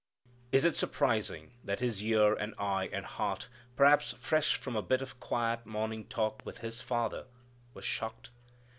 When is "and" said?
2.33-2.55, 2.91-3.05